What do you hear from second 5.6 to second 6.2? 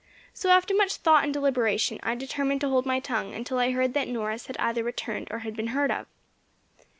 heard of.